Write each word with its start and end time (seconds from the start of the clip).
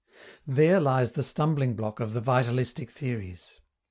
There 0.47 0.79
lies 0.79 1.11
the 1.11 1.21
stumbling 1.21 1.75
block 1.75 1.99
of 1.99 2.13
the 2.13 2.21
vitalistic 2.21 2.89
theories. 2.89 3.59